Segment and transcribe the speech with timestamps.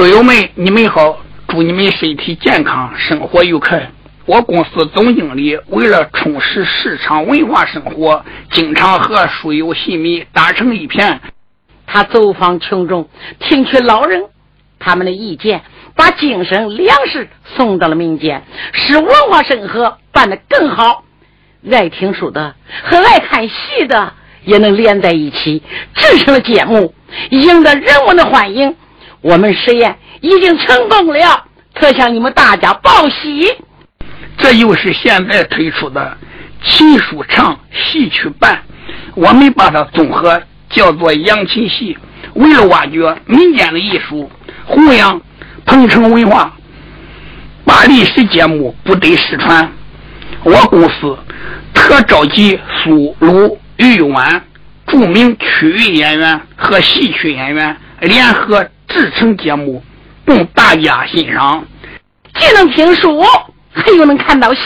[0.00, 3.90] 书友们，你们好，祝你们身体健康，生活愉快。
[4.24, 11.20] 我公司总经理为了充实市场文化生活，经常和书友戏迷打成一片。
[11.86, 13.10] 他走访群众，
[13.40, 14.24] 听取老人
[14.78, 15.60] 他们的意见，
[15.94, 21.04] 把精神粮食送到了民间，使文化生活办得更好。
[21.70, 24.14] 爱听书的和爱看戏的
[24.46, 25.62] 也能连在一起，
[25.94, 26.94] 制成了节目，
[27.28, 28.74] 赢得人们的欢迎。
[29.22, 33.46] 我们实验已经成功了，特向你们大家报喜。
[34.38, 36.16] 这就是现在推出的
[36.64, 38.62] 秦书唱戏曲办，
[39.14, 41.96] 我们把它综合叫做扬琴戏。
[42.34, 44.30] 为了挖掘民间的艺术，
[44.64, 45.20] 弘扬
[45.66, 46.54] 彭城文化，
[47.64, 49.70] 把历史节目不得失传，
[50.44, 51.18] 我公司
[51.74, 54.40] 特召集苏鲁豫皖
[54.86, 59.82] 著名曲艺演员和戏曲演员联合制成节目，
[60.26, 61.64] 供大家欣赏。
[62.34, 63.24] 既能听书。
[63.72, 64.60] 还又能看到戏，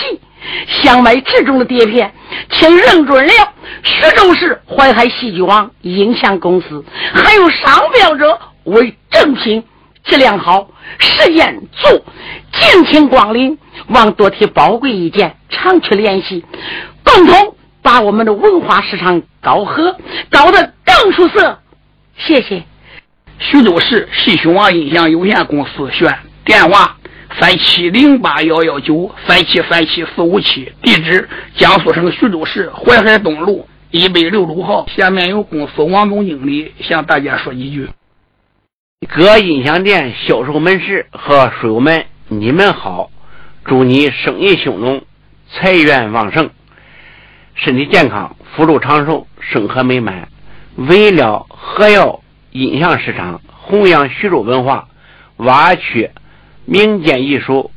[0.66, 2.10] 想买这种的碟片，
[2.50, 3.32] 请认准了
[3.82, 9.62] 徐州市淮海戏剧网影像公司，还有商标者为正品，
[10.04, 10.66] 质量好，
[10.98, 12.02] 时间足，
[12.50, 13.58] 敬请光临。
[13.88, 16.42] 望多提宝贵意见，常去联系，
[17.04, 19.94] 共同把我们的文化市场搞和
[20.30, 21.58] 搞得更出色。
[22.16, 22.64] 谢谢。
[23.38, 26.96] 徐州市戏曲网音响有限公司选电话。
[27.40, 34.86] 三七零八幺幺九，三七三七四五七，地址江苏省徐州市淮海东路一百六十五号。
[34.96, 37.88] 下面由公司王总经理向大家说几句。
[39.08, 43.10] 各音响店销售门市和书友们，你们好！
[43.64, 45.02] 祝你生意兴隆，
[45.50, 46.50] 财源旺盛，
[47.56, 50.28] 身体健康，福禄长寿，生活美满。
[50.76, 52.20] 为了何要
[52.56, 54.86] 音响市场，弘扬徐州文化，
[55.38, 56.12] 挖掘。
[56.64, 57.72] 民间艺术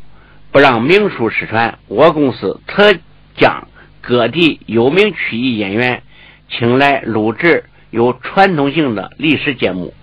[0.51, 2.93] 不让名书失传，我公司特
[3.35, 3.67] 将
[4.01, 6.03] 各地有名曲艺演员
[6.47, 9.95] 请来录制有传统性的历史节目，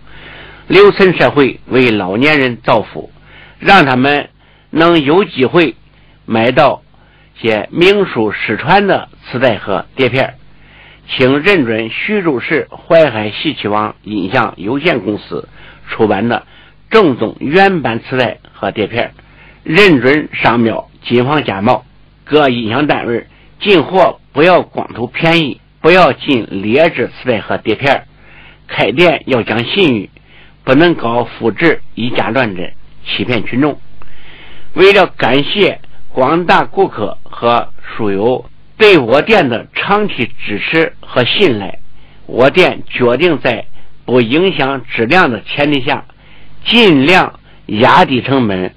[0.67, 3.13] 留存社会，为老年人造福，
[3.61, 4.29] 让他们
[4.71, 5.77] 能有机会
[6.27, 6.83] 买到
[7.41, 10.35] 些名书失传的磁带和碟片。
[11.09, 15.49] 请认准徐州市淮海戏曲网音像有限公司
[15.89, 16.47] 出版的
[16.91, 18.39] 正宗原版磁带。
[18.57, 19.13] 和碟片，
[19.65, 21.85] 认准商标，谨防假冒。
[22.25, 23.27] 各音响单位
[23.61, 28.07] 进货不要光图便宜，不要进劣质磁带和碟片。
[28.69, 30.09] 开店要讲信誉，
[30.63, 32.73] 不能搞复制、以假乱真，
[33.05, 33.79] 欺骗群众。
[34.73, 38.47] 为了感谢广大顾客和书友
[38.77, 41.79] 对我店的长期支持和信赖，
[42.27, 43.67] 我店决定在
[44.05, 46.05] 不影响质量的前提下，
[46.65, 47.39] 尽量。
[47.67, 48.75] 压低成本，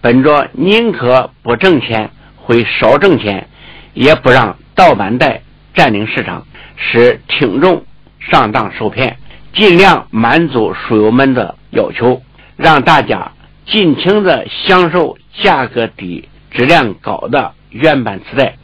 [0.00, 3.46] 本着宁可不挣钱，会少挣钱，
[3.92, 5.42] 也不让盗版带
[5.74, 7.84] 占领市场，使听众
[8.18, 9.18] 上当受骗，
[9.52, 12.22] 尽量满足书友们的要求，
[12.56, 13.30] 让大家
[13.66, 18.54] 尽情的享受价格低、质量高的原版磁带，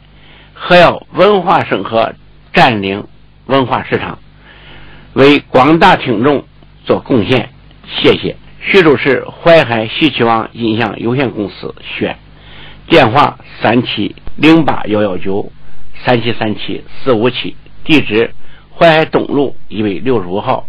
[0.59, 2.13] 还要文化生活
[2.51, 3.07] 占领
[3.45, 4.17] 文化市场，
[5.13, 6.43] 为广大听众
[6.83, 7.49] 做贡献。
[7.85, 8.35] 谢谢。
[8.59, 12.17] 徐州市淮海戏曲网音像有限公司选
[12.87, 15.51] 电话三七零八幺幺九
[16.03, 18.33] 三七三七四五七，地址
[18.75, 20.67] 淮海东路一百六十五号。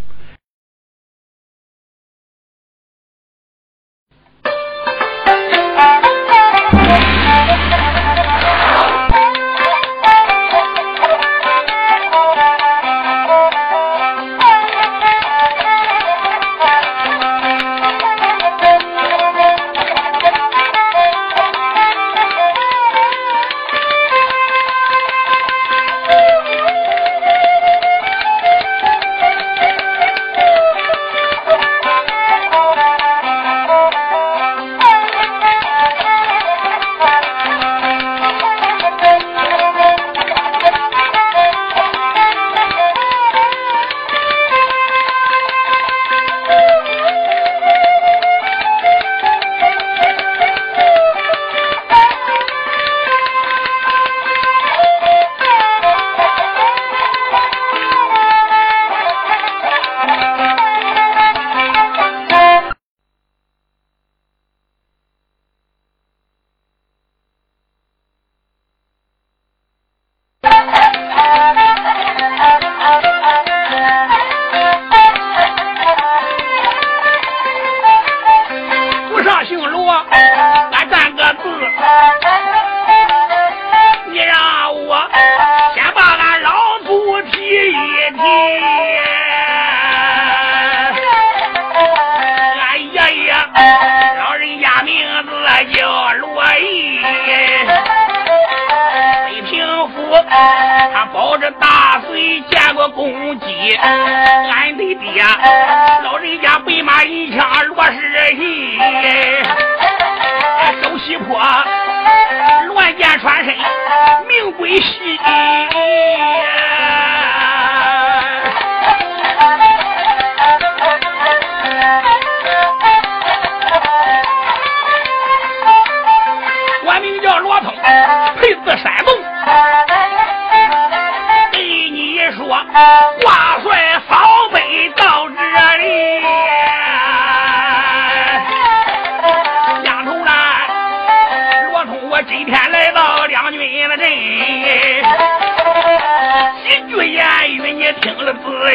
[114.59, 115.69] 为师啊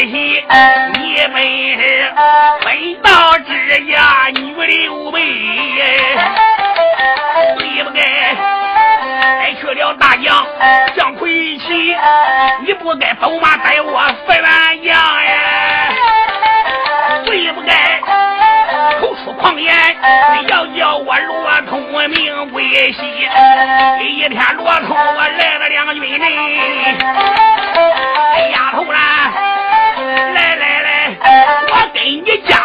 [0.00, 0.44] 细，
[0.94, 1.43] 你本
[1.79, 2.12] 是
[2.64, 2.67] 本
[3.02, 3.50] 道之
[3.87, 5.20] 家女刘备，
[7.58, 7.99] 对不该
[9.61, 10.46] 去了大将
[10.96, 11.96] 将魁奇。
[12.64, 14.43] 你不该走马带我四员
[14.85, 14.94] 将
[15.25, 15.32] 呀，
[17.25, 18.00] 最不该
[19.00, 19.75] 口出狂言，
[20.49, 21.81] 要叫我罗通
[22.11, 23.29] 命归西。
[24.00, 26.23] 一天罗通我来了两军阵，
[28.52, 29.32] 丫头啦，
[32.34, 32.63] 我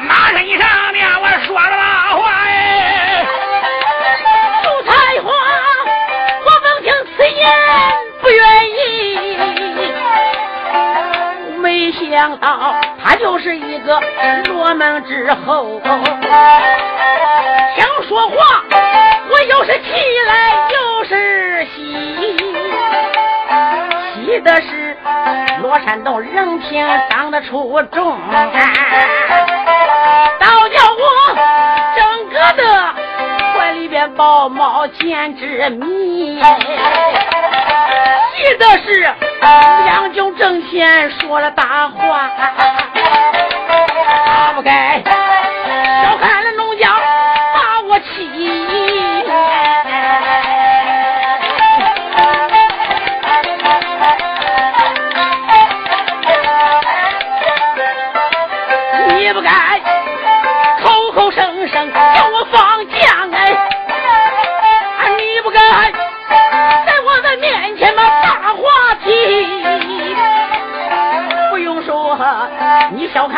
[0.00, 3.24] 马身上面我说了大话哎，
[4.62, 4.90] 杜彩
[5.22, 5.30] 花，
[6.44, 7.40] 我闻听此言
[8.20, 8.78] 不愿意，
[11.60, 14.00] 没想到他就是一个
[14.46, 15.80] 落门之后，
[17.76, 18.34] 想说话，
[19.30, 19.88] 我又是气
[20.26, 20.32] 来
[20.72, 21.78] 又是喜，
[24.24, 24.75] 喜的是。
[25.62, 28.18] 罗山洞人品当得出众，
[30.38, 31.04] 倒叫我
[31.96, 32.62] 整个的
[33.54, 36.40] 怀里边抱猫简直迷。
[38.36, 39.10] 气的是
[39.84, 42.30] 两九正前说了大话，
[44.26, 45.02] 他不该
[46.02, 46.35] 小看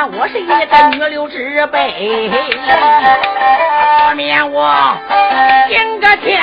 [0.06, 2.30] 我是一个女流之辈，
[4.08, 4.96] 不免我
[5.68, 6.40] 顶个天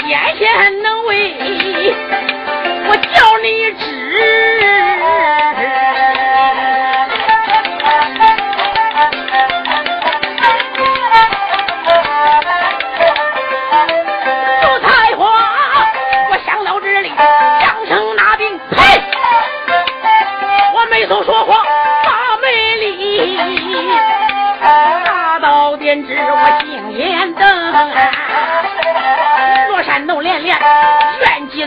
[0.00, 1.34] 艰险能为，
[2.88, 3.95] 我叫你知。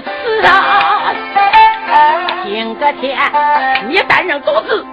[0.03, 1.13] 是啊！
[2.43, 3.17] 今个天
[3.87, 4.85] 你单人独自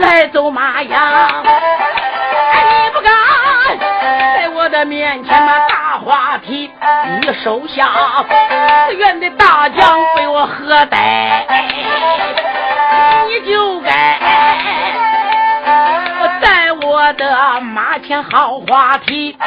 [0.00, 1.28] 来走马呀？
[1.34, 3.12] 你不敢
[3.78, 6.70] 在我的面前嘛大话题，
[7.20, 7.88] 你手下
[8.88, 11.46] 自愿的大将被我喝呆？
[13.28, 14.18] 你就该。
[16.98, 19.38] 我的马前好话题，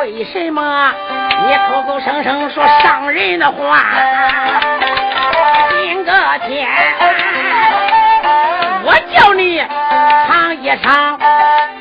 [0.00, 0.92] 为什么
[1.44, 3.80] 你口口声声说伤人的话？
[5.70, 6.12] 今个
[6.46, 6.68] 天，
[8.84, 9.60] 我叫你
[10.28, 11.18] 尝一尝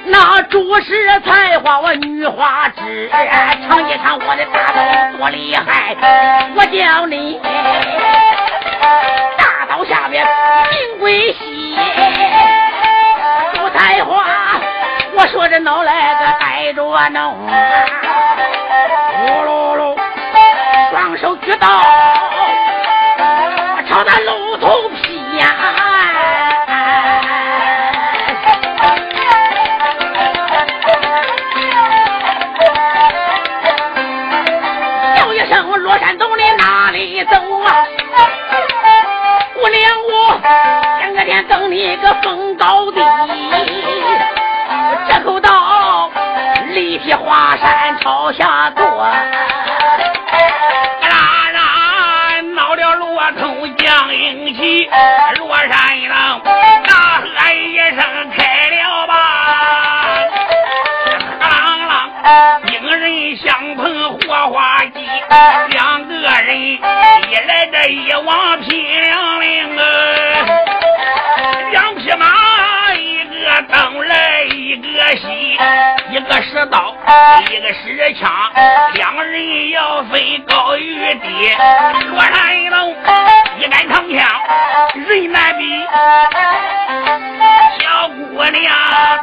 [0.05, 3.07] 那主食菜花，我女花枝，
[3.67, 5.95] 尝一尝我的大刀多厉害。
[6.55, 7.39] 我叫你
[9.37, 10.25] 大刀下面
[10.71, 11.77] 命归西，
[13.59, 14.52] 不才华。
[15.15, 17.47] 我说这脑来个带着弄，
[19.11, 19.95] 呼噜噜，
[20.91, 21.67] 双手举刀，
[23.87, 25.45] 朝他露头劈呀！
[35.15, 37.85] 叫一声我罗山洞里哪里走啊？
[39.61, 40.41] 我连我
[40.99, 42.99] 前个天等你个风高地。
[47.13, 48.83] 立劈华山朝下坐。
[48.83, 49.13] 啦
[51.53, 54.89] 啦，闹了罗通将英旗，
[55.37, 55.69] 罗山
[56.09, 57.97] 郎大喝一声
[58.35, 59.13] 开了吧！
[61.39, 61.45] 啷
[61.87, 61.93] 啷，
[62.73, 63.83] 英人相碰
[64.19, 65.05] 火花机，
[65.69, 66.79] 两个人一
[67.47, 69.81] 来这一往拼两领啊，
[71.71, 72.25] 两匹马，
[72.95, 75.57] 一个东来一个西，
[76.13, 76.95] 一个使刀，
[77.49, 78.31] 一个使枪，
[78.93, 81.51] 两人要分高与低。
[82.11, 82.95] 罗山龙
[83.57, 84.23] 一杆长枪，
[84.93, 85.83] 人难比。
[87.79, 88.75] 小姑娘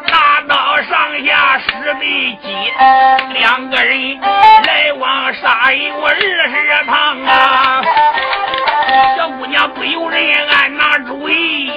[0.08, 2.72] 大刀上下使对击，
[3.34, 7.84] 两个人来往杀有二十趟啊！
[9.16, 11.70] 小姑娘不由人暗拿主意。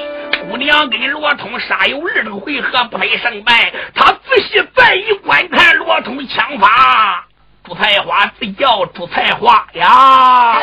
[0.58, 7.26] 娘跟罗通杀有二个回合不分胜败，他仔细再一观看罗通枪法，
[7.64, 10.58] 朱彩花自叫朱彩花呀。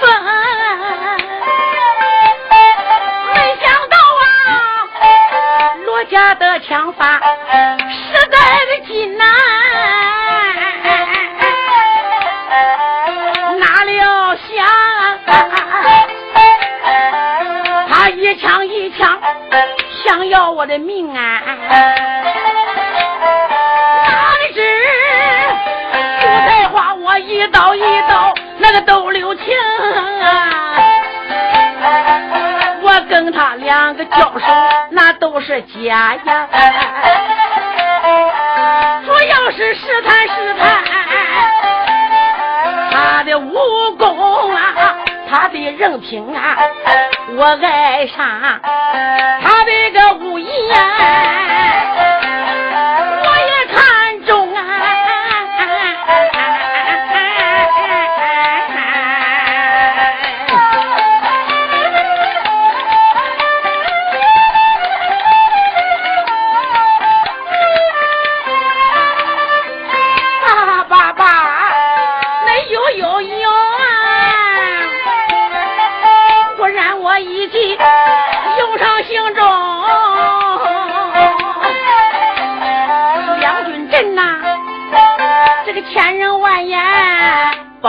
[0.00, 0.10] 锋，
[6.08, 7.20] 家的枪法
[7.90, 9.24] 实在的紧呐、
[13.58, 14.66] 哪料想
[17.88, 19.20] 他一枪一枪
[20.06, 21.42] 想要我的命啊！
[24.04, 24.62] 哪知
[26.20, 29.44] 朱彩花我一刀一刀那个都留情
[30.22, 30.97] 啊！
[33.32, 34.46] 他两个交手
[34.90, 36.48] 那都是假呀，
[39.04, 40.82] 主要是试探试探
[42.90, 43.52] 他的武
[43.96, 44.96] 功啊，
[45.30, 46.56] 他的人品啊，
[47.36, 48.26] 我爱上
[49.42, 50.76] 他的个武艺呀、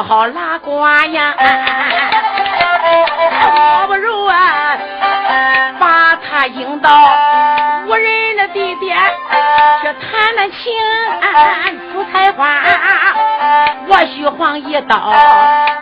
[0.09, 1.35] 好拉呱呀！
[3.45, 4.75] 我不如啊，
[5.79, 6.89] 把他引到
[7.85, 8.97] 无人的地点
[9.83, 10.73] 去谈谈情。
[11.93, 12.59] 朱彩花，
[13.87, 15.13] 我虚晃一刀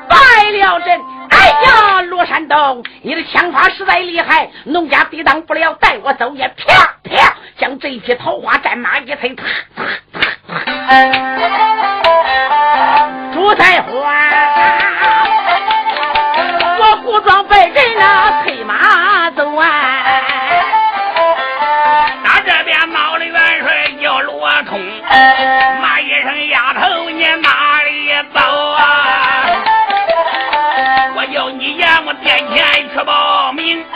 [0.10, 0.17] 败
[0.51, 1.01] 了阵。
[1.29, 6.74] 哎呀，罗山东，你的枪法实在厉害，农家抵挡不了，带我走也啪
[7.05, 9.46] 啪，将这匹桃花战马一推，啪
[9.77, 10.19] 啪啪。
[13.34, 13.91] 朱彩花，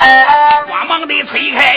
[0.01, 0.07] 报
[0.65, 1.70] 名，慌忙的推开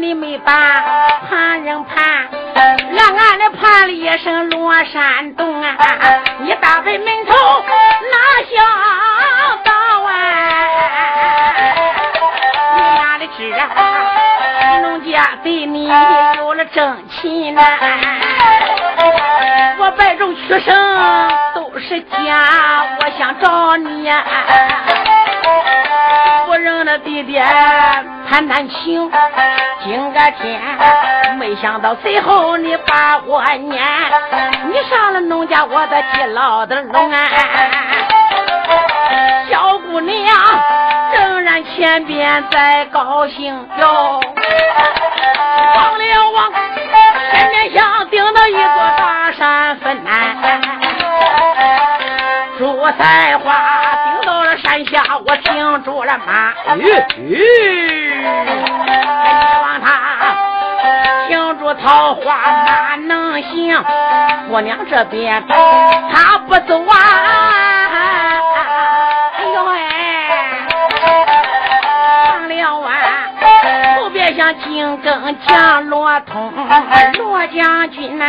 [0.00, 0.52] 你没把
[1.28, 2.26] 旁人盘，
[2.90, 5.76] 让俺的盘了一声落山洞啊！
[6.40, 7.34] 你打开门头
[8.10, 8.16] 哪
[8.48, 8.56] 想
[9.62, 9.72] 到
[10.04, 10.10] 啊？
[12.76, 13.60] 你哪里知啊？
[14.80, 15.92] 农家对你
[16.38, 17.60] 有了真情呐！
[19.78, 24.24] 我百种屈生都是假，我想找你呀！
[26.48, 27.38] 我认了弟弟
[28.30, 29.10] 谈谈情，
[29.82, 30.60] 今个天
[31.38, 33.82] 没想到最后你把我撵，
[34.68, 37.26] 你上了农家我的地老的笼啊！
[39.50, 40.14] 小姑娘
[41.12, 44.20] 仍然前边在高兴哟，
[45.74, 46.52] 望了望
[47.32, 50.36] 天边像顶到一座大山分南，
[52.58, 53.89] 朱彩花，
[55.44, 56.84] 停住了马，咦
[57.16, 57.38] 咦，
[59.62, 59.86] 望他
[61.28, 62.34] 停住桃花
[62.66, 63.82] 哪能行？
[64.50, 66.94] 姑娘这边他不走啊！
[69.36, 69.76] 哎呦哎，
[72.26, 72.90] 上了啊！
[73.98, 76.52] 后边像金更降罗通
[77.18, 78.24] 罗将军呐、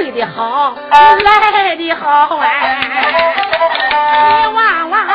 [0.00, 2.46] 睡得好，来的好啊！
[4.40, 5.06] 你望望，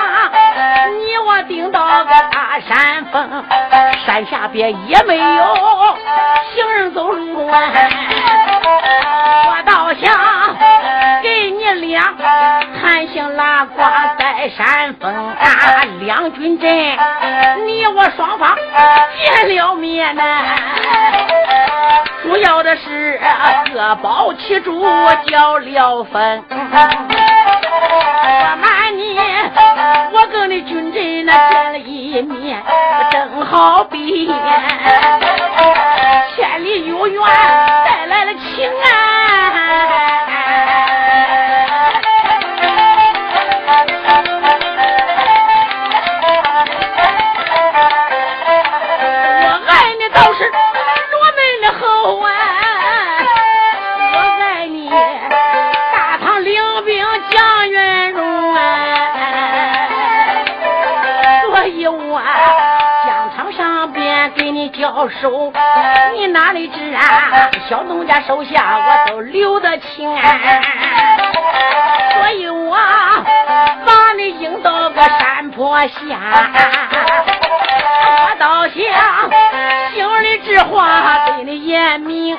[0.99, 3.43] 你我顶到个大山峰，
[4.05, 5.55] 山下边也没有
[6.53, 7.57] 行人走路啊！
[9.47, 10.13] 我倒想
[11.85, 12.01] 给你俩
[12.81, 16.67] 谈情拉瓜在山峰啊，两军阵，
[17.63, 18.57] 你我双方
[19.23, 20.23] 见了面呐。
[22.23, 23.21] 主要的是
[23.71, 24.81] 各保其主，
[25.27, 26.43] 交了分。
[26.49, 26.55] 我
[28.59, 29.19] 瞒你，
[30.11, 32.63] 我跟你军阵那见了一面，
[33.11, 34.25] 正好比
[36.35, 37.21] 千里有缘
[37.85, 39.14] 带来了情啊！
[65.09, 65.51] 手，
[66.13, 67.49] 你哪里知啊？
[67.69, 70.09] 小农家手下我都留得清，
[72.13, 72.77] 所以我
[73.85, 75.89] 把你引到个山坡下。
[78.07, 78.75] 我倒想
[79.93, 82.37] 心里之话对你言明，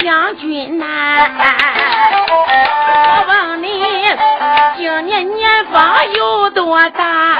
[0.00, 0.86] 将军呐、
[3.04, 3.66] 我问你
[4.76, 7.36] 今年年方有多大？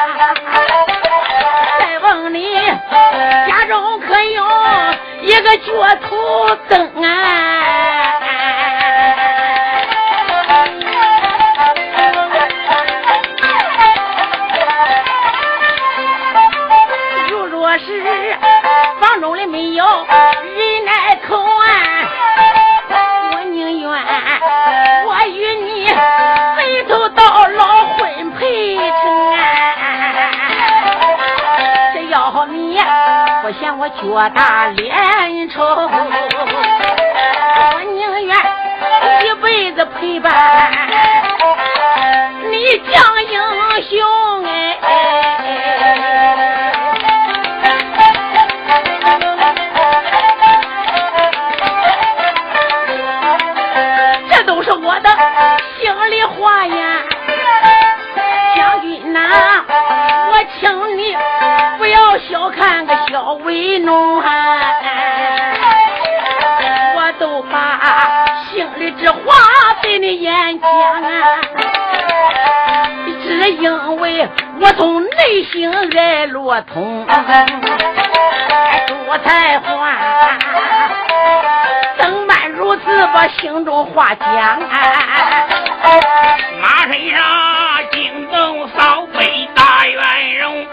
[1.79, 2.47] 再问你
[3.69, 4.43] 中可有
[5.23, 5.73] 一个脚
[6.09, 7.68] 头蹬啊？
[33.91, 35.91] 脚大脸丑，我
[37.95, 38.37] 宁愿
[39.25, 40.31] 一辈子陪伴。
[42.51, 43.33] 你将英
[43.83, 43.91] 雄
[44.45, 44.49] 哎。
[54.31, 55.09] 这都是我的
[55.81, 56.78] 心里话呀，
[62.51, 64.17] 看个小为农，
[66.97, 69.17] 我都把心里之话
[69.83, 70.69] 对你演讲，
[73.25, 74.29] 只因为
[74.61, 77.07] 我从内心爱罗通，
[78.87, 79.91] 多才华。
[81.99, 82.83] 怎般如此
[83.13, 84.61] 把心中话讲？
[86.61, 87.19] 马身上
[87.93, 89.08] 惊动扫北
[89.55, 90.67] 大元荣，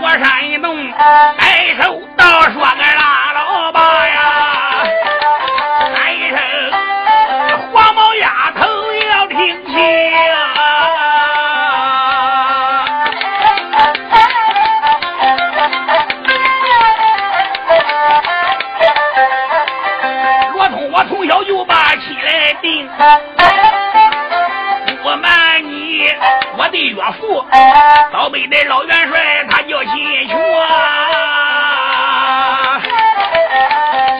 [0.00, 0.90] 罗山东
[1.38, 3.78] 抬手倒说个大老八
[4.08, 4.16] 呀，
[5.94, 6.32] 还是
[7.72, 8.62] 黄毛丫头
[9.10, 9.74] 要听清。
[20.52, 21.26] 罗通，
[26.94, 27.44] 岳父，
[28.12, 29.88] 倒霉的老元帅，他叫谢
[30.26, 30.36] 全。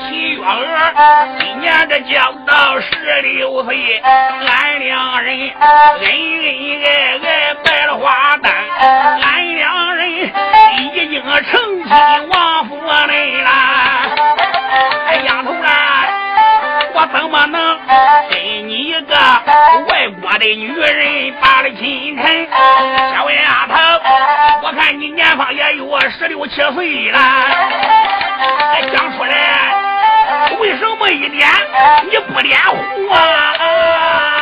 [0.08, 0.92] 秦月儿，
[1.38, 2.88] 今年这将到十
[3.22, 5.56] 六岁，俺两人恩
[6.00, 6.86] 恩爱
[7.22, 8.44] 爱白了花旦。
[8.80, 11.88] 俺两人已经成亲
[12.28, 12.74] 王夫
[13.08, 13.50] 人了。
[15.06, 15.30] 哎呀。
[16.96, 17.78] 我怎么能
[18.30, 19.16] 跟你一个
[19.88, 22.46] 外国的女人把了亲臣？
[23.12, 23.74] 小丫头，
[24.62, 27.18] 我看你年方也有十六七岁了，
[28.92, 29.74] 讲出来，
[30.60, 31.48] 为什么一脸
[32.04, 32.78] 你不脸红
[33.12, 34.33] 啊？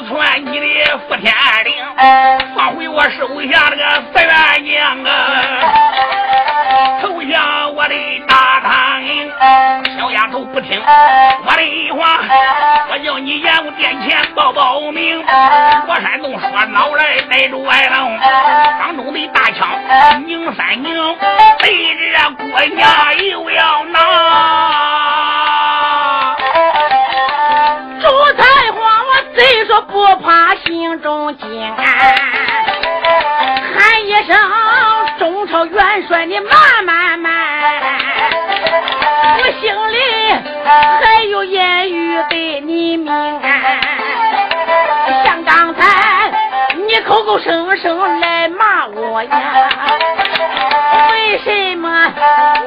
[0.00, 1.32] 回城去传你的福天
[1.64, 1.74] 灵，
[2.56, 5.10] 放回我手下那个四元娘啊，
[7.02, 7.94] 投降我的
[8.26, 9.30] 大唐营。
[9.98, 12.20] 小丫头不听我的话，
[12.90, 15.22] 我叫你阎王殿前报报名。
[15.88, 18.18] 我山东说脑来带着外郎，
[18.78, 19.68] 当中的大枪
[20.26, 20.94] 拧三拧，
[21.60, 22.88] 背着姑娘
[23.26, 24.89] 又要拿。
[36.30, 36.52] 你慢
[36.84, 37.32] 慢慢，
[39.36, 39.98] 我心里
[41.02, 43.12] 还有言语对你明，
[45.24, 46.30] 像刚才
[46.86, 49.38] 你口口声声来骂我呀，
[51.10, 52.14] 为什么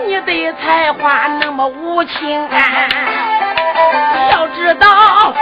[0.07, 2.49] 你对才华那么无情？
[4.29, 5.33] 要知道。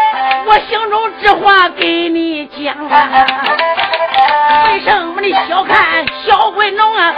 [0.46, 3.26] 我心中之话给你讲啊，
[4.68, 7.16] 为什么你小看小鬼农啊？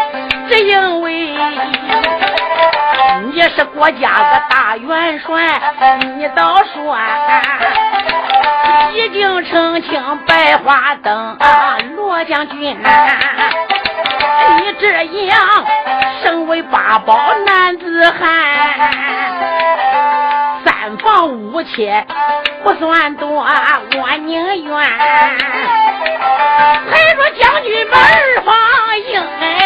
[0.50, 1.32] 只因为
[3.32, 5.62] 你是国家的大元帅，
[6.18, 6.98] 你倒说
[8.94, 12.78] 已经澄清百花灯啊，罗将军，
[14.58, 15.40] 你这样
[16.22, 18.20] 身为八宝男子汉。
[20.66, 22.06] 三房五妾
[22.64, 24.78] 不算多，我宁愿
[26.90, 27.96] 陪着将军们
[28.46, 28.54] 放
[29.00, 29.24] 映。
[29.40, 29.63] 只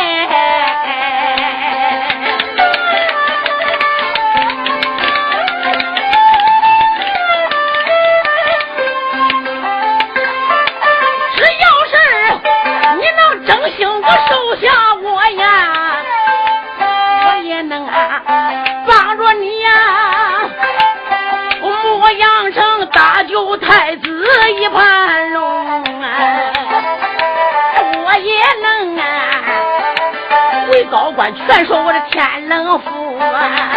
[31.32, 33.77] 全说我的天冷府啊，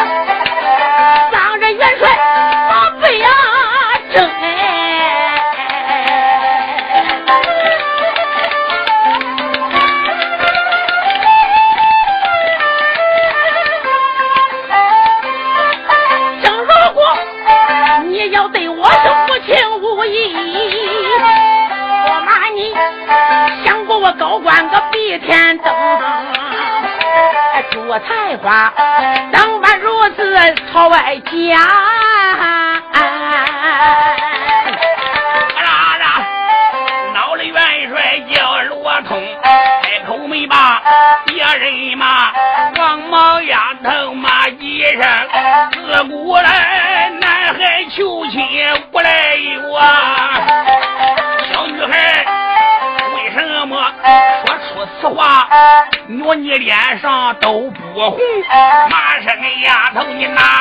[56.70, 58.16] 脸上都不红。
[58.88, 59.26] 马声
[59.64, 60.59] 丫头，你哪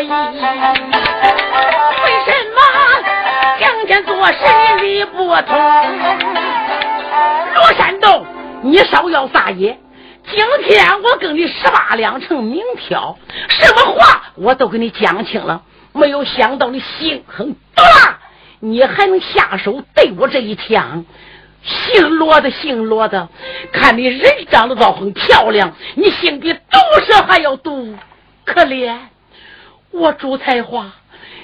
[0.00, 0.40] 我不依。
[2.02, 2.58] 为什么
[3.58, 4.38] 今天做事
[4.76, 5.52] 你理不通？
[7.54, 8.24] 罗山洞，
[8.62, 9.78] 你少要撒野！
[10.30, 15.62] 今天我跟你十八两成明挑，什么话我都给你讲清了。
[15.92, 18.18] 没有想到你心狠毒辣，
[18.60, 21.04] 你还能下手对我这一枪。
[21.62, 23.28] 姓罗的，姓罗的，
[23.72, 26.60] 看你人长得倒很漂亮，你心比毒
[27.06, 27.94] 蛇还要毒，
[28.46, 28.96] 可怜
[29.90, 30.92] 我朱才华，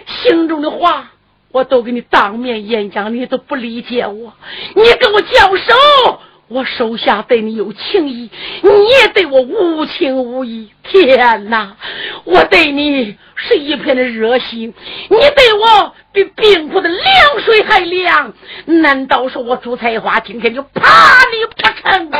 [0.07, 1.13] 心中的话
[1.53, 4.33] 我都给你当面演讲，你都不理解我，
[4.75, 6.21] 你跟我交手。
[6.49, 8.31] 我手下对你有情义，
[8.63, 10.71] 你也对我无情无义。
[10.85, 11.77] 天哪，
[12.23, 14.73] 我对你是一片的热心，
[15.11, 17.05] 你对我比冰湖的凉
[17.45, 18.33] 水还凉。
[18.67, 22.11] 难道说我朱彩花今天就怕你不成？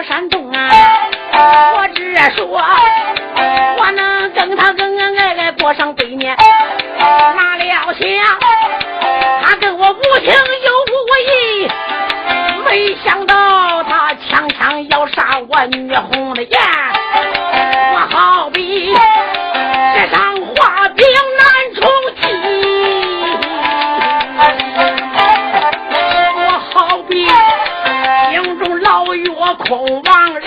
[0.00, 0.70] 罗山东啊，
[1.76, 2.46] 我只说，
[3.76, 6.34] 我能跟他恩恩爱爱过上百年，
[6.98, 8.08] 哪料想
[9.42, 10.94] 他跟我无情又无
[11.28, 11.68] 义，
[12.64, 16.58] 没想到他强强要杀我女红的颜，
[29.10, 30.46] 空茫然，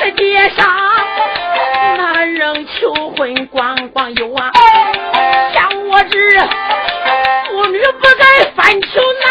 [0.00, 0.66] 世界上
[1.96, 4.50] 男人求婚光光有啊，
[5.54, 6.18] 像我这
[7.48, 8.24] 妇女不该
[8.56, 9.30] 翻求男。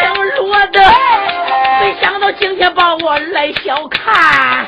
[0.00, 0.78] 姓罗的，
[1.80, 4.66] 没想到今天把我来小看，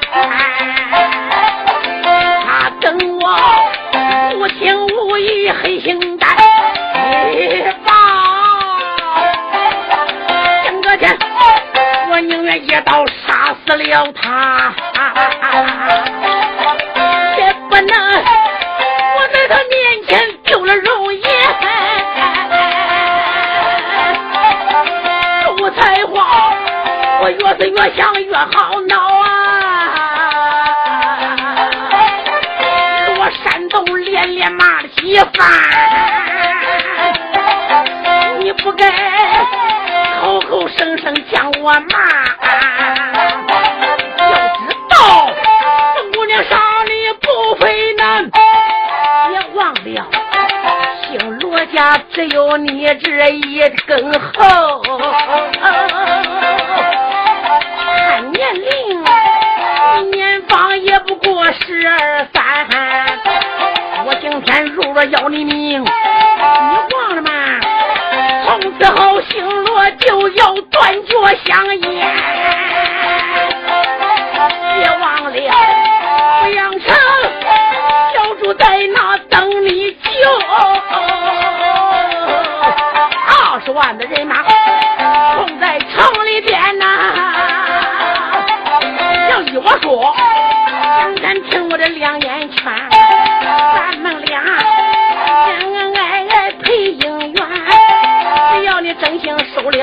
[13.87, 14.75] 了他，
[17.38, 17.90] 也不能
[19.14, 21.22] 我在他面前丢了容颜。
[25.57, 26.53] 杜彩花，
[27.20, 29.25] 我越是越想越好恼啊！
[33.18, 35.49] 我山洞连连骂了几番，
[38.40, 38.90] 你不该
[40.20, 42.36] 口口声声将我骂。
[52.94, 54.65] 这一根喉，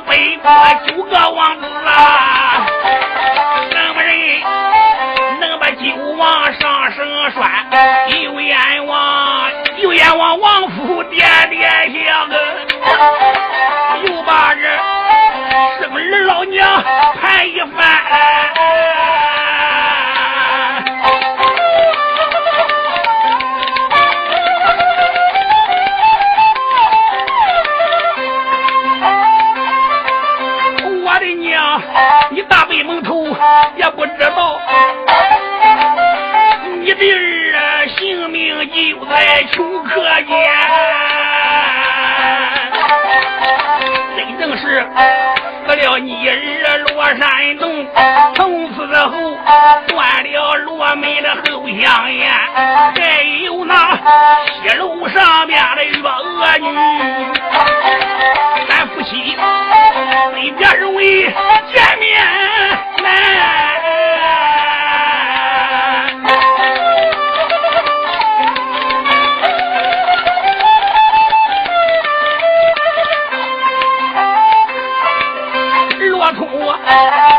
[0.00, 0.50] 北国
[0.86, 2.66] 九个王子啊？
[3.70, 4.40] 什么人
[5.40, 7.42] 能把九王上升拴？
[8.22, 12.28] 有阎王，有阎王王府点点香
[12.82, 13.96] 啊！
[14.04, 14.60] 又把这
[15.80, 16.82] 生儿老娘
[17.20, 19.21] 盘一番。
[45.92, 47.86] 了你儿罗山洞，
[48.34, 49.36] 从此后
[49.88, 53.98] 断了罗门的后香烟，还有那
[54.46, 56.66] 西楼上面的月娥女，
[58.68, 61.24] 咱夫妻分别容易
[61.72, 62.10] 见面
[63.02, 63.61] 难。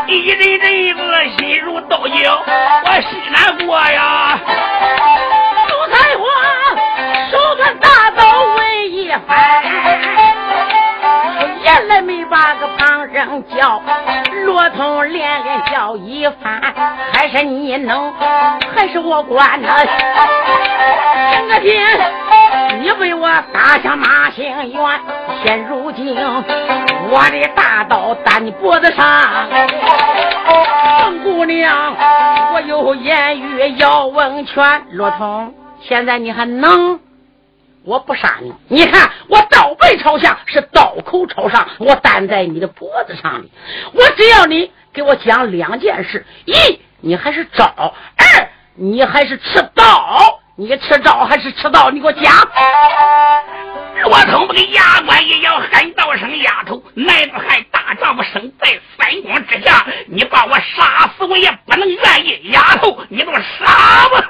[0.06, 1.00] 一阵阵子
[1.38, 2.42] 心如刀绞，
[2.84, 4.38] 我心难过呀。
[5.68, 6.24] 朱彩花
[7.30, 8.22] 手端大刀
[8.56, 9.62] 问一番，
[11.62, 13.80] 眼泪没把个旁人叫，
[14.44, 16.60] 罗通连连叫一番，
[17.12, 18.12] 还是你能，
[18.74, 19.68] 还是我管呢？
[21.30, 21.98] 今个天
[22.80, 25.00] 你为我打下马兴元，
[25.44, 26.14] 现如今
[27.14, 29.48] 我的大刀打你脖子上，
[31.04, 31.96] 孟姑娘，
[32.52, 35.54] 我有言语要问全，罗通。
[35.80, 36.98] 现在你还能？
[37.84, 43.48] 我不杀你，你看我刀背朝下，是刀口朝上，我担在你的脖子上的。
[43.92, 47.64] 我只要你给我讲两件事：一，你还是招；
[48.16, 50.40] 二，你还是吃刀。
[50.56, 51.90] 你吃招还是吃道？
[51.90, 52.32] 你给我讲。
[54.06, 62.50] 我从不给牙关一咬，喊道声：“丫头，男子汉大丈夫生在三光之下，你把我杀死，我也不能愿意。
[62.52, 64.22] 丫头，你给我杀吧！”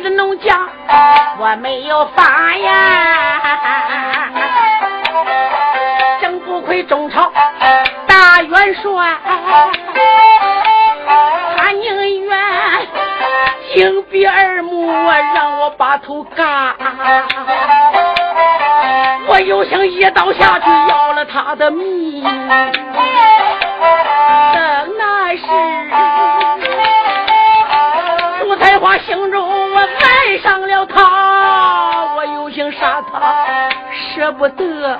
[0.00, 0.68] 的农家
[1.38, 4.30] 我没有发呀，
[6.20, 7.32] 真不愧中朝
[8.06, 9.18] 大元帅，
[11.56, 12.38] 他宁愿
[13.74, 14.90] 紧闭耳目，
[15.34, 16.74] 让我把头嘎。
[19.26, 22.32] 我又想一刀下去要了他的命，等
[24.98, 25.42] 那时，
[28.40, 29.81] 朱彩花心中啊
[30.22, 33.68] 爱上了他，我又想杀他，
[34.14, 34.96] 舍不得，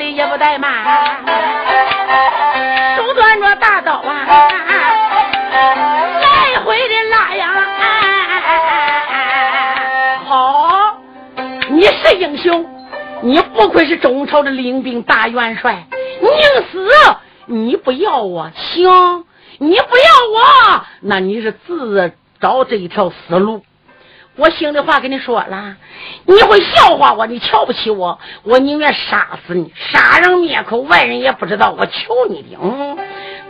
[0.00, 0.72] 怠慢，
[2.96, 4.26] 手端着大刀啊，
[6.20, 7.50] 来回的拉呀。
[10.24, 10.96] 好，
[11.68, 12.64] 你是英雄，
[13.20, 15.84] 你不愧是中朝的领兵大元帅，
[16.20, 16.30] 宁
[16.70, 16.88] 死
[17.44, 19.26] 你不要我，行，
[19.58, 19.82] 你不要
[20.32, 23.62] 我，那你是自找这一条死路。
[24.40, 25.76] 我心里话跟你说了，
[26.24, 32.56] 你会笑话我，你瞧不起我，我宁愿杀死你，杀人灭口，外人也不知道我求你的。
[32.62, 32.96] 嗯，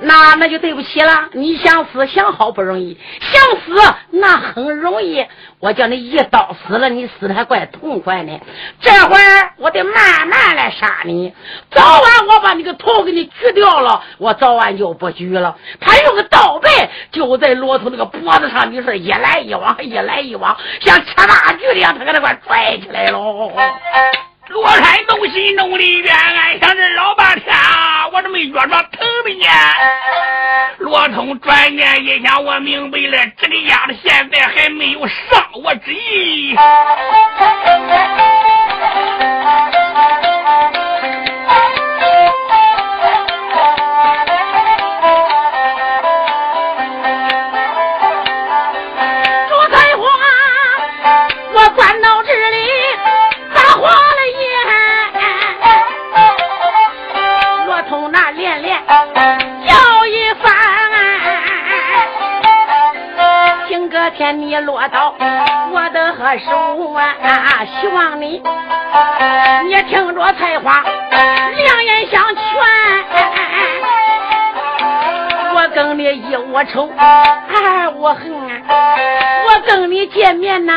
[0.03, 1.29] 那那就对不起了。
[1.33, 5.27] 你想死想好不容易，想死那很容易。
[5.59, 8.41] 我叫你一刀死了，你死的还怪痛快呢。
[8.81, 11.35] 这会儿我得慢慢来杀你，
[11.71, 15.55] 早晚我把你个头给你锯掉了，我早晚就不锯了。
[15.81, 16.69] 他用个刀背
[17.13, 23.53] 就在骆驼那个脖子上，你说一来一往，一来一往，像吃大锯的样，他给他快拽起来喽。
[24.51, 29.47] 罗山东西弄的冤，案想这老半天，啊我都没觉着疼的呢？
[30.79, 36.57] 罗通转念一想，我明白了，这个丫头现在还没有伤我之意。
[64.01, 65.15] 昨天你落到
[65.73, 67.67] 我的手啊！
[67.79, 68.43] 希望你
[69.67, 72.41] 你听着菜花，两眼相劝。
[75.55, 78.33] 我跟你一窝仇，二我恨。
[78.33, 80.73] 我跟你见面呐，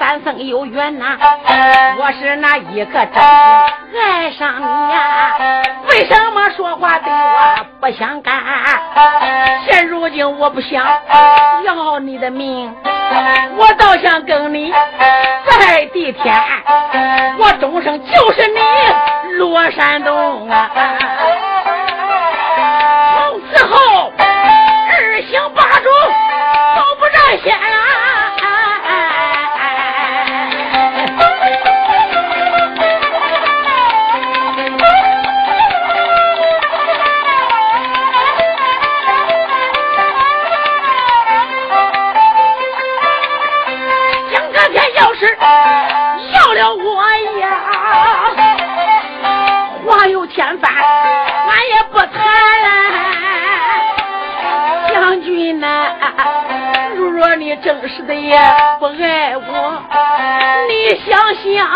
[0.00, 1.16] 三生有缘呐。
[2.00, 8.34] 我是那一个真心爱上你呀，为什么说话对我不相干？
[9.66, 10.86] 现如今我不想
[11.64, 12.74] 要你的命，
[13.56, 14.72] 我倒想跟你
[15.60, 16.34] 在地天，
[17.38, 18.58] 我终生就是你
[19.36, 20.70] 罗山东啊！
[23.16, 25.90] 从此后二行八中
[26.76, 27.87] 都不在先啊！
[57.62, 58.36] 真是的也
[58.78, 59.82] 不爱我，
[60.68, 61.66] 你想想，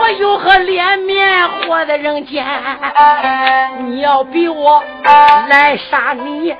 [0.00, 2.44] 我有何脸面活在人间？
[3.78, 4.82] 你要逼我
[5.48, 6.54] 来杀你，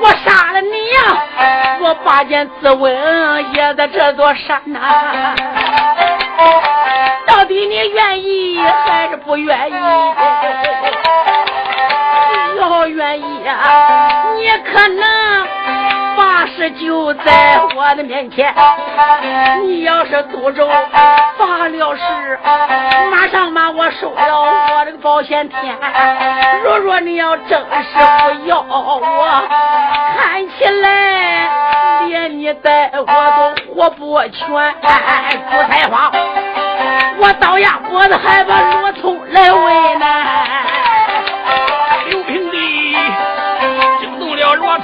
[0.00, 1.78] 我杀了你呀！
[1.80, 5.34] 我拔剑自刎也在这座山呐。
[7.26, 9.74] 到底你愿意还是不愿意？
[12.58, 15.25] 要愿意呀，你可能。
[16.46, 18.54] 是就在我的面前，
[19.62, 20.68] 你要是赌咒
[21.36, 22.38] 发了誓，
[23.10, 24.40] 马上把我收了
[24.76, 25.76] 我这个保险天。
[26.62, 29.02] 若若你要真是不要我，
[30.16, 31.48] 看起来
[32.06, 34.32] 连你带我都活不全。
[34.40, 36.10] 朱彩花，
[37.18, 40.26] 我倒牙脖子还把罗通来为难。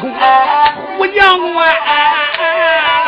[0.00, 1.64] 动了罗
[2.36, 3.01] 通。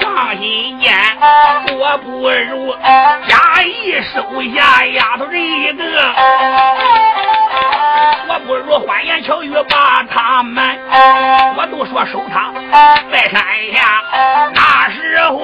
[0.00, 0.92] 上心念
[1.78, 2.74] 我不如
[3.28, 5.82] 假意收下丫头这一个，
[8.28, 10.76] 我不如花言巧语把他瞒。
[11.56, 12.52] 我都说收他
[13.10, 14.02] 在山下，
[14.54, 15.38] 那时候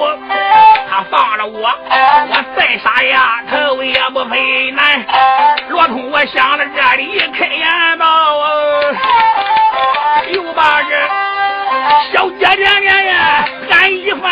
[0.89, 1.69] 他放了我，
[2.29, 5.05] 我再杀丫头也不费难。
[5.69, 8.05] 罗通，我想到这里开言道，
[10.31, 10.89] 又把这
[12.13, 14.31] 小姐姐呀喊一番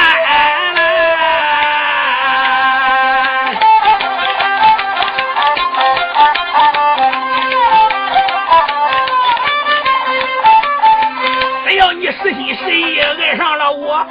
[11.67, 14.05] 只要你实心实意爱上了我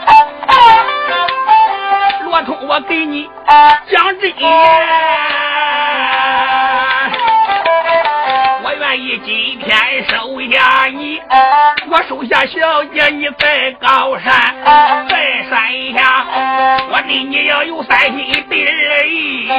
[2.24, 3.28] 罗通我给你
[3.90, 5.35] 讲真言
[8.96, 9.76] 我愿意今天
[10.08, 11.20] 收下你，
[11.90, 14.32] 我收下小姐你在高山，
[15.06, 16.24] 在山下，
[16.90, 18.16] 我对你要有三心
[18.48, 19.50] 二意，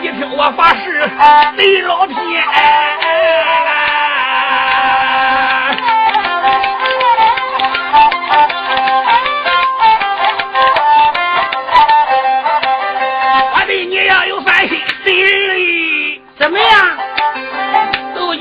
[0.00, 1.06] 你听我发誓
[1.54, 2.16] 对老天。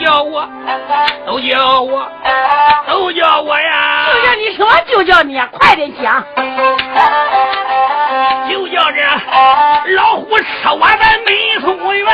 [0.03, 2.11] 都叫我，
[2.85, 4.05] 都叫我呀！
[4.11, 6.21] 就叫你说，就叫你，快点讲。
[8.49, 9.01] 就叫这
[9.95, 12.05] 老虎吃我的美松园。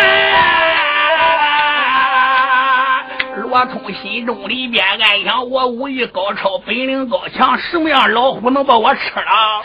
[3.37, 9.63] 罗通心中里边暗想：我武艺高超，本领高强，什么样老虎能把我吃了？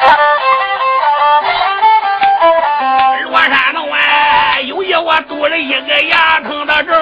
[3.25, 6.93] 罗山洞啊，有夜我堵了一个牙疼的咒。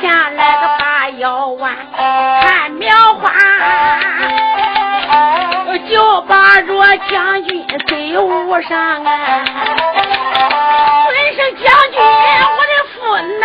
[0.00, 3.30] 前来个把腰弯，看苗花，
[5.88, 9.44] 就把着将军嘴捂上啊！
[11.06, 12.94] 尊声将军，我的父
[13.38, 13.42] 难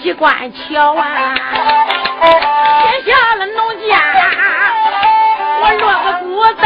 [0.00, 1.04] 机关桥啊，
[2.20, 2.30] 撇
[3.04, 3.56] 下了农
[3.88, 3.98] 家，
[5.60, 6.26] 我落个孤
[6.60, 6.64] 单。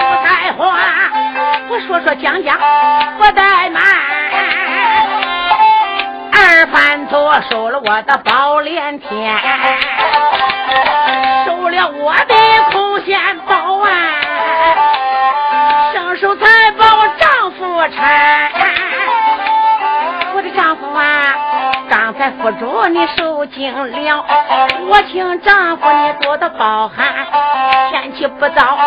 [0.00, 0.62] 不在话，
[1.68, 2.58] 我说说讲讲，
[3.18, 3.82] 不怠慢。
[6.32, 9.34] 二番多收了我的宝莲天。
[11.70, 12.34] 了我的
[13.04, 13.88] 见宝啊，
[15.92, 17.90] 伸手才把我丈夫搀。
[20.34, 21.34] 我的丈夫啊，
[21.90, 24.24] 刚才扶住你受惊了，
[24.88, 27.06] 我请丈夫你多多包涵。
[27.90, 28.78] 天气不早，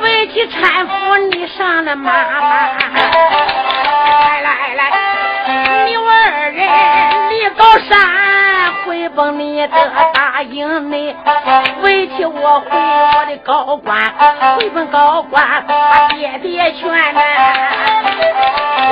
[0.00, 2.12] 为妻搀扶你上了马。
[2.12, 2.76] 来
[4.42, 4.92] 来来，
[5.86, 6.68] 你我二人
[7.30, 7.98] 离高山，
[8.86, 11.16] 回奔你的大营内。
[11.82, 14.12] 为妻我回我的高官，
[14.58, 17.20] 回奔高官把爹爹劝呐，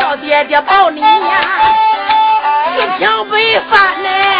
[0.00, 1.08] 叫爹爹保你呀，
[2.76, 2.98] 四平
[3.30, 4.33] 白饭呢。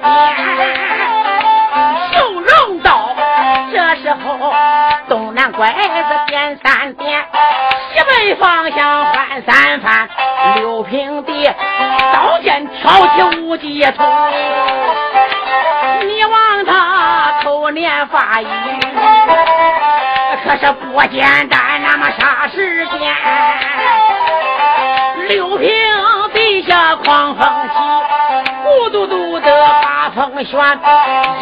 [0.00, 0.74] 朝外边，
[2.12, 3.14] 秀容道，
[3.72, 4.52] 这时候
[5.08, 7.22] 东南拐子点三点，
[7.92, 10.08] 西北方向换三番，
[10.56, 11.50] 六平地
[12.12, 14.02] 刀剑挑起无地图，
[16.06, 18.46] 你望他口念法语。
[20.42, 23.14] 可是不简单，那么啥时间？
[25.28, 25.68] 六平
[26.40, 27.76] 地下狂风起，
[28.64, 29.50] 咕嘟嘟的
[29.82, 30.78] 把风旋，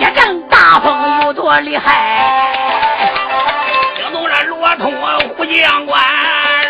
[0.00, 3.06] 一阵大风有多厉害？
[3.96, 4.92] 惊动了罗通
[5.36, 6.02] 胡将官，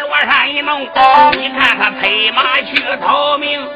[0.02, 3.66] 罗山一弄，你看他催马去逃命，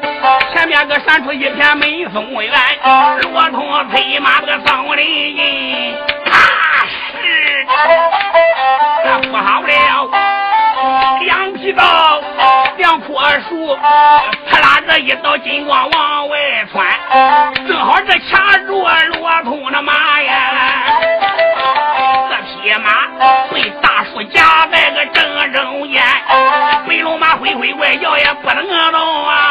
[0.53, 2.53] 前面个闪出一片美松原，
[3.23, 5.95] 罗通催马个张林印，
[6.25, 6.31] 他
[6.85, 7.65] 是
[9.03, 10.09] 那不好了，
[11.21, 11.83] 两匹刀，
[12.77, 13.07] 两棵
[13.47, 13.77] 树，
[14.49, 16.37] 他拉着一道金光往外
[16.71, 16.85] 窜，
[17.67, 18.83] 正好这卡住
[19.19, 20.31] 罗通的马呀。
[22.29, 23.07] 这匹马
[23.51, 26.01] 被大树夹在个正中间，
[26.87, 29.42] 白龙马挥挥怪摇也不能动啊！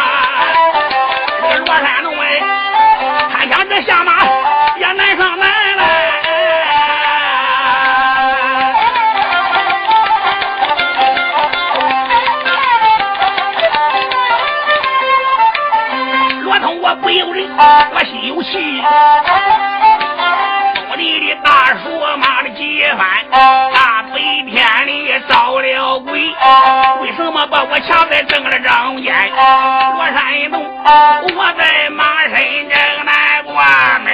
[17.56, 18.82] 我心有气。
[20.88, 21.84] 东里的大叔
[22.18, 23.00] 骂的几番，
[23.30, 24.18] 大白
[24.50, 26.12] 天里招了鬼，
[27.00, 29.14] 为什么把我掐在正了中间？
[29.94, 30.62] 罗山东，
[31.36, 32.32] 我在马身
[32.68, 34.12] 正南关门，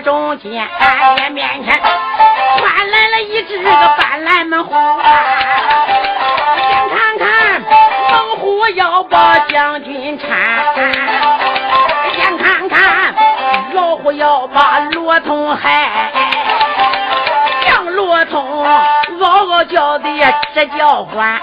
[0.00, 0.66] 中间，
[1.18, 4.74] 俺面前窜来了一只个斑斓猛虎！
[6.68, 7.60] 先看看
[8.10, 10.28] 猛虎要把将军缠，
[12.14, 13.14] 先看看
[13.74, 16.12] 老虎要把罗通害。
[17.94, 18.64] 罗通
[19.18, 20.08] 嗷嗷叫的
[20.54, 21.40] 直叫唤。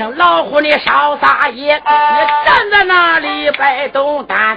[0.00, 1.82] 声老虎你少撒野，你
[2.46, 4.56] 站在那里摆动胆，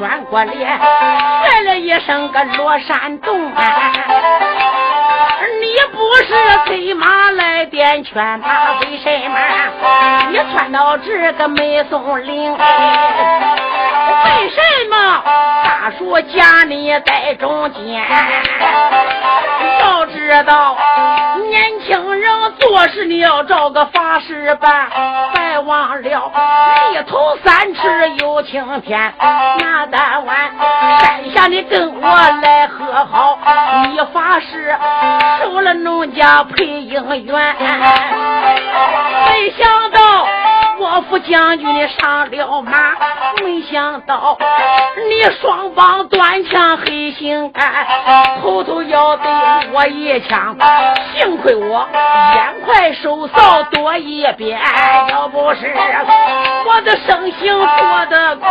[0.00, 3.40] 转过脸，喊了一声个罗山洞。
[5.60, 6.34] 你不是
[6.66, 9.38] 催马来点劝他，为什么
[10.32, 12.52] 你窜到这个梅松岭？
[14.24, 14.60] 为什
[14.90, 15.22] 么
[15.64, 18.02] 大树夹你在中间？
[19.80, 20.76] 要知道，
[21.48, 24.88] 年轻人做事你要找个法师办，
[25.34, 26.32] 别忘了
[26.92, 29.12] 立头三尺有青天。
[29.18, 30.50] 那当晚
[31.00, 32.08] 山下你跟我
[32.42, 33.38] 来和好，
[33.88, 34.76] 你发誓
[35.42, 37.56] 收了农家配姻缘。
[39.28, 40.26] 没想到
[40.82, 42.96] 我府将军上了马，
[43.40, 44.36] 没想到
[45.08, 47.72] 你双膀断枪黑心肝，
[48.42, 49.30] 偷偷要对
[49.72, 50.56] 我一枪。
[51.16, 51.86] 幸亏我
[52.34, 54.60] 眼快手扫多一边，
[55.08, 55.72] 要不是
[56.66, 58.50] 我的生性躲得快，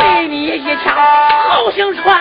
[0.00, 0.96] 被你一枪
[1.50, 2.18] 好心穿。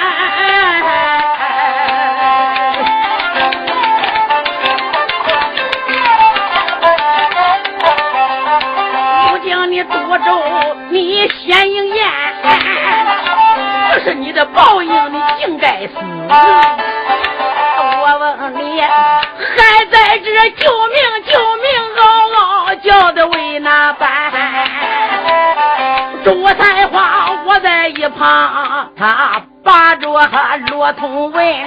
[9.90, 12.08] 多咒，你先应验，
[13.94, 15.94] 这是你的报应，你竟该死。
[18.02, 21.66] 我问你，还在这救命救命
[21.98, 22.02] 嗷
[22.66, 24.09] 嗷叫的为哪般？
[28.96, 30.08] 他把着
[30.68, 31.66] 罗通问。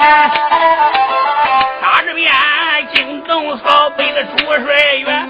[1.81, 2.33] 打这边
[2.95, 5.29] 惊动扫北的朱帅员，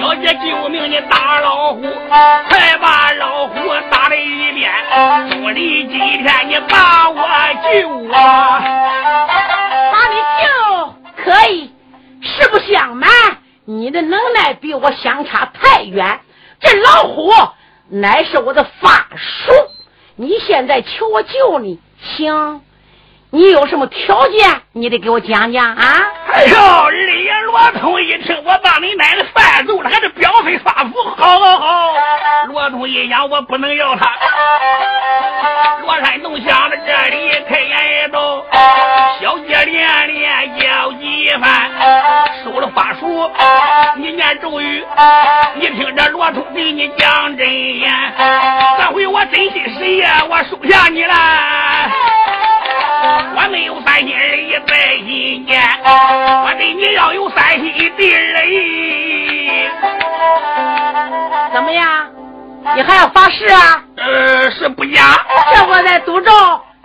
[0.00, 0.90] 小姐救命！
[0.90, 1.82] 你打老虎，
[2.48, 3.54] 快把老虎
[3.90, 4.70] 打了一遍。
[5.30, 7.16] 朱里今天你把我
[7.62, 8.60] 救啊！
[9.92, 10.44] 把你救
[11.22, 11.72] 可以，
[12.22, 13.10] 实不相瞒，
[13.64, 16.20] 你的能耐比我相差太远。
[16.60, 17.32] 这老虎
[17.88, 19.52] 乃是我的法术，
[20.20, 22.60] 你现在求我救你，行？
[23.32, 24.60] 你有什么条件？
[24.72, 26.02] 你得给我讲讲啊！
[26.32, 31.92] 哎呦，二爷罗通一听我把你奶奶犯走了，还是表飞发福，好好好！
[32.48, 34.10] 罗通一想，我不能要他。
[35.82, 38.44] 罗山洞想着这里开眼一道，
[39.20, 41.70] 小姐连连叫几番，
[42.42, 43.30] 收了法术，
[43.96, 44.84] 你念咒语，
[45.54, 47.92] 你听着罗通给你讲真言，
[48.78, 51.14] 这回我真心实意，我收下你了。
[53.36, 59.68] 我没有三心二意在一念，我对你要有三心二意。
[61.52, 62.10] 怎么样？
[62.76, 63.82] 你还要发誓啊？
[63.96, 65.18] 呃，是不假。
[65.52, 66.30] 这我在赌咒，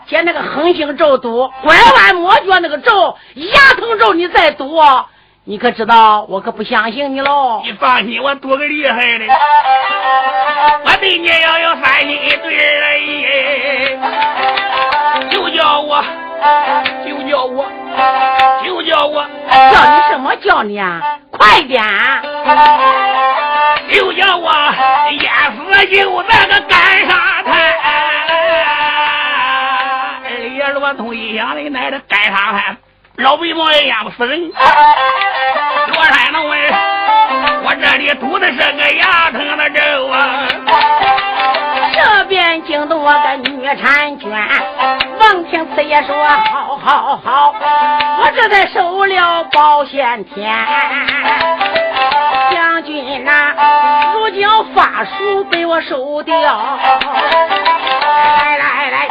[0.07, 4.77] 接那个横星咒赌，拐弯抹角那个咒，牙疼咒你再赌，
[5.47, 6.25] 你可知道？
[6.27, 7.61] 我可不相信你喽。
[7.63, 9.25] 你放心，我赌个厉害的。
[10.83, 13.25] 我对你要有三心二意。
[15.29, 16.03] 就叫我，
[17.05, 17.63] 就叫我，
[18.63, 21.19] 就叫我，叫你什么叫你啊？
[21.29, 21.83] 快点！
[23.91, 24.51] 就叫我
[25.11, 27.53] 淹死就在个干沙滩。
[30.23, 30.27] 二
[30.57, 32.75] 爷罗通一想，你奶的干沙滩，
[33.17, 34.37] 老北毛也淹不死人。
[34.41, 36.59] 罗山龙问，
[37.63, 40.45] 我这里堵的是个牙疼的咒啊。
[41.93, 44.29] 这边惊动我个女婵娟，
[45.19, 47.55] 王听此言说好好好，
[48.19, 50.53] 我这才收了保险天。
[52.51, 53.55] 将军呐，
[54.13, 56.43] 如今法术被我收掉，来
[58.57, 59.07] 来来，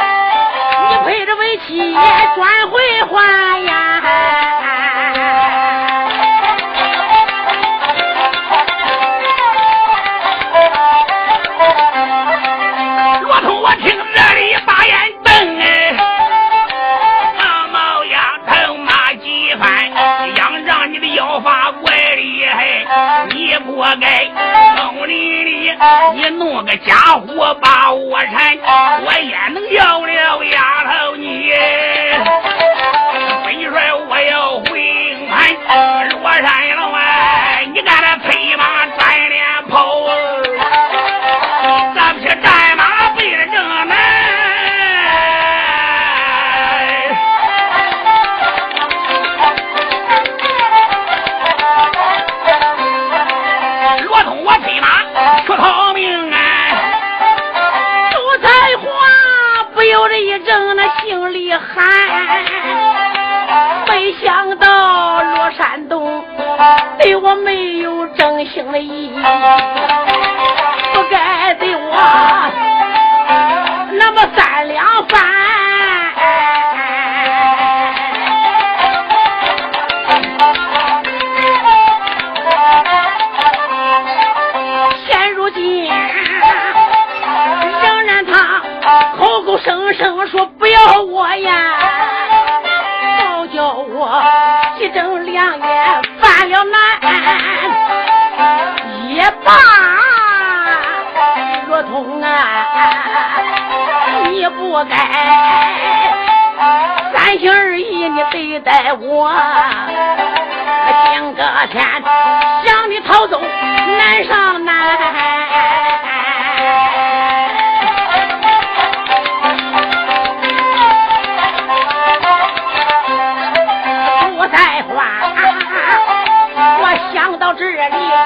[1.25, 1.93] 着为妻
[2.35, 4.64] 转回还呀。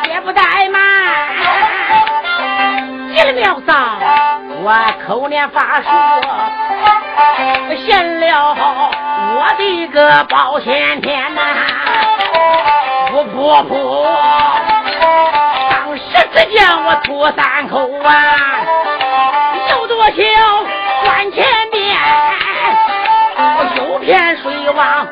[0.09, 0.79] 也不怠慢，
[3.13, 3.99] 进了庙上
[4.61, 4.73] 我
[5.05, 5.89] 口念法术，
[7.85, 8.55] 献了
[9.35, 11.41] 我的个保险天呐！
[13.11, 13.73] 不不不，
[15.69, 16.03] 当时
[16.33, 18.09] 只见我吐三口啊，
[19.71, 20.13] 有多少
[21.03, 21.97] 关前面，
[23.75, 25.07] 有片水王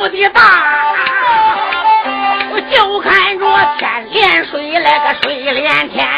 [0.00, 0.40] 几亩的大，
[2.52, 3.44] 我就看着
[3.78, 6.08] 天连水来个水连天，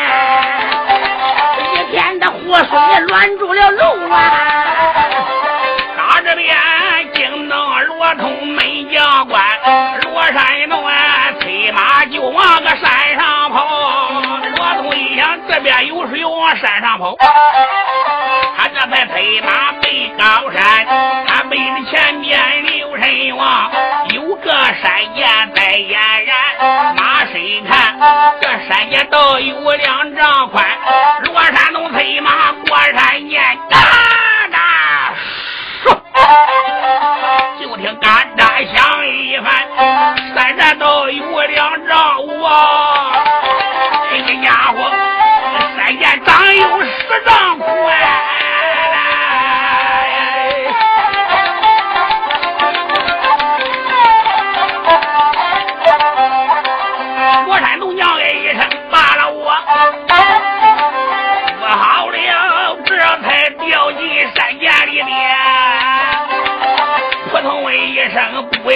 [1.75, 4.15] 一片的活水乱住了路啊！
[5.97, 6.57] 打这边
[7.15, 9.43] 惊动罗通没将官，
[10.05, 13.67] 罗山东啊，催马就往个山上跑。
[14.57, 17.17] 罗通一想，这边有水，往山上跑。
[18.57, 20.87] 他这才催马背高山，
[21.27, 21.57] 他背
[28.83, 30.65] 这山涧倒有两丈宽。
[31.23, 33.79] 罗山东催马过山涧，嘎
[34.51, 34.59] 嘎
[35.85, 35.97] 唰，
[37.61, 39.55] 就听嘎嘎响一番，
[40.35, 43.13] 山涧倒有两丈五啊！
[44.11, 44.91] 这个家伙，
[45.77, 46.91] 山涧长有十
[47.25, 47.82] 丈宽。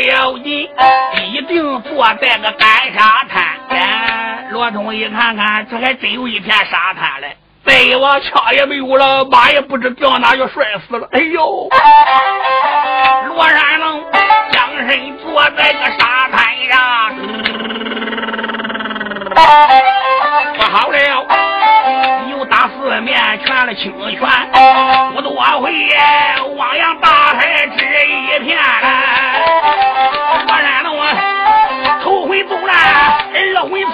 [0.03, 0.69] 要紧，
[1.33, 3.45] 一定坐在个干沙滩。
[4.51, 7.37] 罗通一看看，这还真有一片沙滩嘞。
[7.65, 11.09] 再往掐也没有了，马也不知掉哪就摔死了。
[11.11, 11.69] 哎呦！
[13.27, 14.05] 罗山龙
[14.53, 17.15] 将身坐在个沙滩上，
[20.55, 20.97] 不好了，
[22.31, 24.21] 又打四面全了清泉，
[25.13, 25.73] 不多会
[26.57, 28.57] 汪洋大海只一片。
[30.47, 31.01] 落山了我，
[32.03, 32.73] 头回走了
[33.35, 33.37] 二
[33.69, 33.93] 回窜，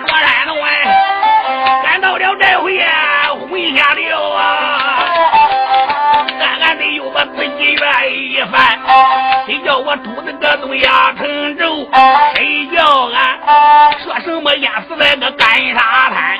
[0.00, 0.64] 罗山了我，
[1.86, 2.88] 俺到了这回啊
[3.50, 4.00] 回下了
[4.34, 4.40] 啊，
[6.40, 7.82] 俺俺得有个自己愿
[8.12, 8.78] 意翻，
[9.46, 11.88] 谁叫我肚子个都压成肉，
[12.34, 13.38] 谁叫俺
[14.02, 16.38] 说什么淹死在个干沙滩，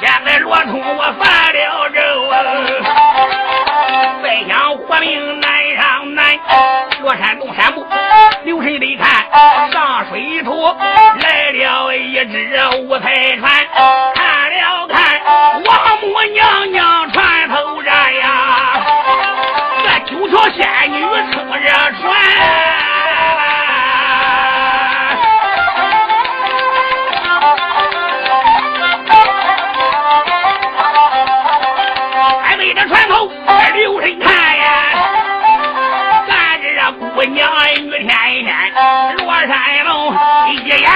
[0.00, 1.98] 现在罗通我犯了咒
[2.30, 2.34] 啊，
[4.22, 5.40] 再想活命
[7.02, 7.86] 过山动山木，
[8.44, 10.74] 留神得看上水头，
[11.20, 13.50] 来了一只五彩船。
[14.14, 15.20] 看了看
[15.64, 18.84] 王母娘娘船头站呀，
[19.82, 21.00] 这九条仙女
[21.32, 22.02] 撑着船。
[32.42, 33.30] 还围着船头，
[33.74, 34.43] 留神看。
[40.62, 40.92] yeah